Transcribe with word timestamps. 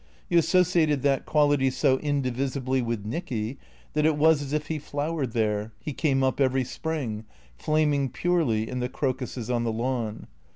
You 0.29 0.39
associated 0.39 1.03
that 1.03 1.27
quality 1.27 1.69
so 1.69 1.99
indivisibly 1.99 2.81
with 2.81 3.05
Nicky 3.05 3.59
that 3.93 4.03
it 4.03 4.17
was 4.17 4.41
as 4.41 4.51
if 4.51 4.65
he 4.65 4.79
flowered 4.79 5.33
there, 5.33 5.73
he 5.79 5.93
came 5.93 6.23
up 6.23 6.41
every 6.41 6.63
spring, 6.63 7.23
flaming 7.55 8.09
purely, 8.09 8.67
in 8.67 8.79
the 8.79 8.89
crocuses 8.89 9.51
on 9.51 9.63
the 9.63 9.71
lawn. 9.71 10.25